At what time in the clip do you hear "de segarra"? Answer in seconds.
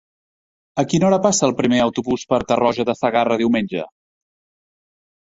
2.91-3.39